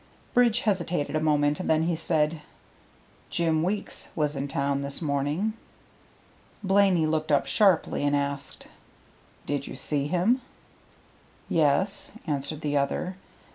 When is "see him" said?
9.75-10.41